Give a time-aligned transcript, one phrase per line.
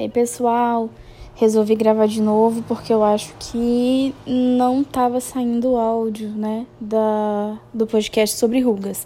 [0.00, 0.88] Ei, pessoal,
[1.34, 7.58] resolvi gravar de novo porque eu acho que não estava saindo o áudio, né, da,
[7.70, 9.04] do podcast sobre rugas.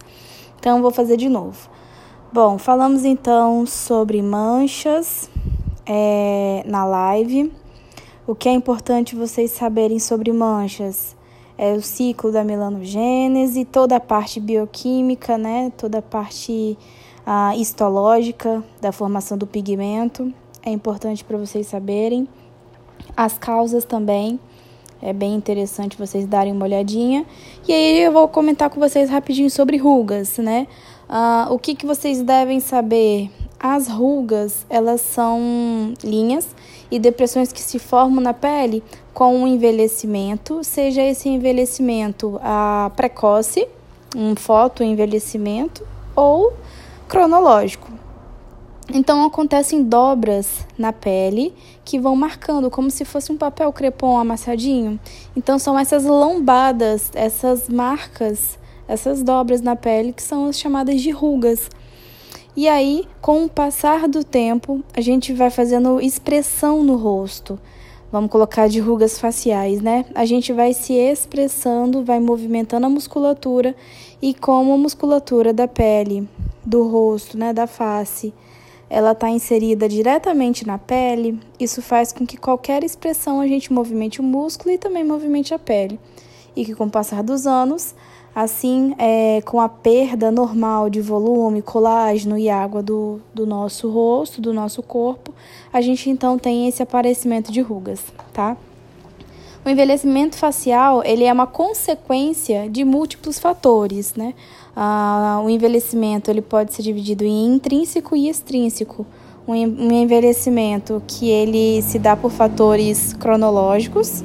[0.57, 1.69] Então, vou fazer de novo.
[2.33, 5.29] Bom, falamos então sobre manchas
[5.85, 7.53] é, na live.
[8.25, 11.17] O que é importante vocês saberem sobre manchas
[11.59, 16.79] é o ciclo da melanogênese, toda a parte bioquímica, né, toda a parte
[17.27, 20.33] ah, histológica da formação do pigmento
[20.65, 22.27] é importante para vocês saberem.
[23.17, 24.41] As causas também,
[25.03, 27.27] é bem interessante vocês darem uma olhadinha.
[27.69, 30.67] E aí eu vou comentar com vocês rapidinho sobre rugas, né?
[31.09, 33.31] Uh, o que, que vocês devem saber?
[33.61, 36.49] As rugas, elas são linhas
[36.91, 43.67] e depressões que se formam na pele com o envelhecimento, seja esse envelhecimento uh, precoce,
[44.15, 45.87] um fotoenvelhecimento,
[46.17, 46.53] ou
[47.09, 47.91] cronológico.
[48.93, 55.01] Então acontecem dobras na pele que vão marcando como se fosse um papel crepom amassadinho.
[55.35, 61.11] Então são essas lombadas, essas marcas, essas dobras na pele que são as chamadas de
[61.11, 61.71] rugas.
[62.57, 67.59] E aí, com o passar do tempo, a gente vai fazendo expressão no rosto.
[68.13, 70.05] Vamos colocar de rugas faciais, né?
[70.15, 73.75] A gente vai se expressando, vai movimentando a musculatura
[74.23, 76.29] e como a musculatura da pele,
[76.65, 78.33] do rosto, né, da face,
[78.95, 84.21] ela está inserida diretamente na pele, isso faz com que qualquer expressão a gente movimente
[84.21, 85.99] o músculo e também movimente a pele.
[86.55, 87.93] E que com o passar dos anos,
[88.33, 94.41] assim, é, com a perda normal de volume, colágeno e água do, do nosso rosto,
[94.41, 95.35] do nosso corpo,
[95.73, 98.01] a gente então tem esse aparecimento de rugas,
[98.33, 98.57] tá?
[99.65, 104.35] O envelhecimento facial ele é uma consequência de múltiplos fatores, né?
[104.77, 109.07] Ah, o envelhecimento ele pode ser dividido em intrínseco e extrínseco.
[109.49, 109.57] Um
[109.91, 114.23] envelhecimento que ele se dá por fatores cronológicos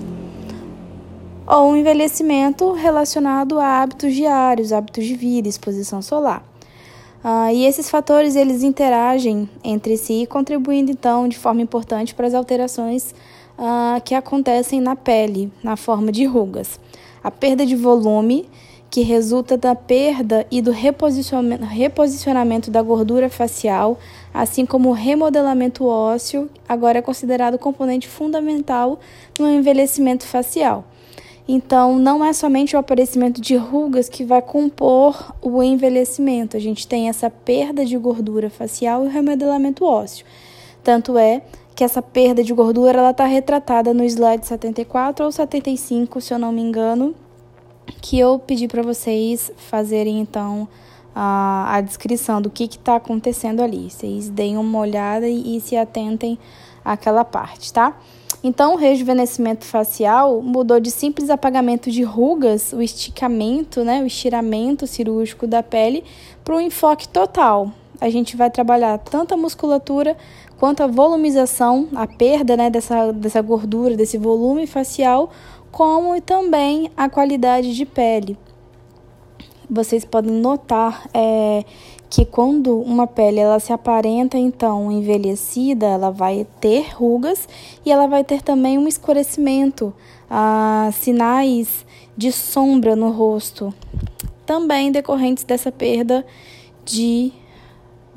[1.48, 6.44] ou um envelhecimento relacionado a hábitos diários, hábitos de vida, exposição solar.
[7.24, 12.34] Ah, e esses fatores eles interagem entre si, contribuindo então de forma importante para as
[12.34, 13.14] alterações
[13.60, 16.80] uh, que acontecem na pele, na forma de rugas.
[17.22, 18.50] A perda de volume,
[18.90, 24.00] que resulta da perda e do reposicionamento, da gordura facial,
[24.34, 29.00] assim como o remodelamento ósseo, agora é considerado componente fundamental
[29.38, 30.86] no envelhecimento facial.
[31.48, 36.56] Então, não é somente o aparecimento de rugas que vai compor o envelhecimento.
[36.56, 40.28] A gente tem essa perda de gordura facial e o remodelamento ósseo.
[40.84, 41.42] Tanto é
[41.76, 46.52] que essa perda de gordura está retratada no slide 74 ou 75, se eu não
[46.52, 47.16] me engano,
[48.02, 50.68] que eu pedi para vocês fazerem então
[51.16, 53.90] a, a descrição do que está acontecendo ali.
[53.90, 56.38] Vocês deem uma olhada e, e se atentem
[56.84, 57.98] àquela parte, tá?
[58.42, 64.88] Então, o rejuvenescimento facial mudou de simples apagamento de rugas, o esticamento, né, o estiramento
[64.88, 66.06] cirúrgico da pele,
[66.44, 67.70] para um enfoque total.
[68.02, 70.16] A gente vai trabalhar tanto a musculatura
[70.58, 75.30] quanto a volumização, a perda né, dessa, dessa gordura, desse volume facial,
[75.72, 78.38] como também a qualidade de pele.
[79.70, 81.64] Vocês podem notar é,
[82.10, 87.48] que quando uma pele ela se aparenta então envelhecida, ela vai ter rugas
[87.86, 89.94] e ela vai ter também um escurecimento,
[90.30, 91.86] ah, sinais
[92.18, 93.74] de sombra no rosto,
[94.46, 96.26] também decorrentes dessa perda
[96.84, 97.32] de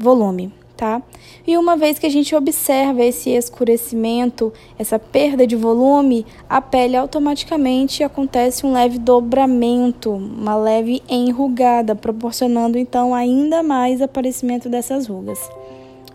[0.02, 0.52] volume
[0.82, 1.00] tá?
[1.46, 6.96] E uma vez que a gente observa esse escurecimento, essa perda de volume, a pele
[6.96, 15.38] automaticamente acontece um leve dobramento, uma leve enrugada, proporcionando então ainda mais aparecimento dessas rugas,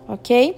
[0.05, 0.57] ok?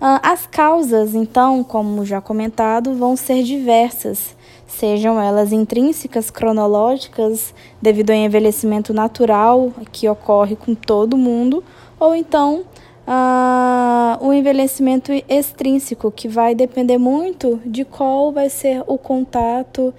[0.00, 4.34] Ah, as causas, então, como já comentado, vão ser diversas,
[4.66, 11.62] sejam elas intrínsecas, cronológicas, devido ao envelhecimento natural que ocorre com todo mundo,
[11.98, 12.64] ou então
[13.06, 19.92] ah, o envelhecimento extrínseco, que vai depender muito de qual vai ser o contato,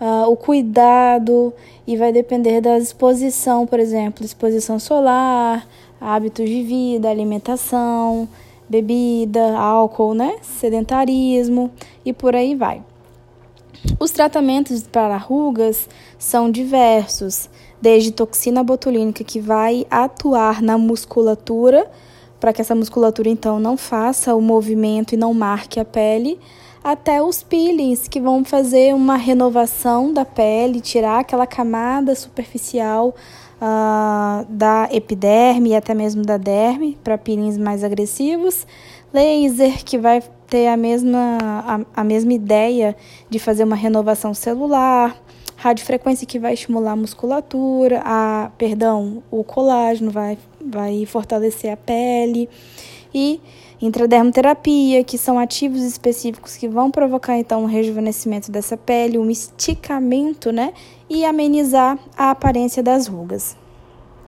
[0.00, 1.52] ah, o cuidado,
[1.86, 5.66] e vai depender da exposição, por exemplo, exposição solar,
[6.00, 8.28] hábitos de vida, alimentação,
[8.68, 10.36] bebida, álcool, né?
[10.42, 11.70] sedentarismo
[12.04, 12.82] e por aí vai.
[13.98, 15.88] Os tratamentos para rugas
[16.18, 17.50] são diversos,
[17.82, 21.90] desde toxina botulínica, que vai atuar na musculatura
[22.38, 26.40] para que essa musculatura então não faça o movimento e não marque a pele,
[26.82, 33.14] até os peelings que vão fazer uma renovação da pele, tirar aquela camada superficial
[33.60, 38.66] uh, da epiderme e até mesmo da derme para peelings mais agressivos,
[39.12, 42.96] laser que vai ter a mesma, a, a mesma ideia
[43.30, 45.16] de fazer uma renovação celular,
[45.62, 52.48] radiofrequência que vai estimular a musculatura, a, perdão, o colágeno vai, vai fortalecer a pele
[53.14, 53.40] e
[53.80, 60.50] intradermoterapia, que são ativos específicos que vão provocar então um rejuvenescimento dessa pele, um esticamento,
[60.50, 60.72] né,
[61.08, 63.56] e amenizar a aparência das rugas.